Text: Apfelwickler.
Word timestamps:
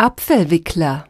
Apfelwickler. 0.00 1.07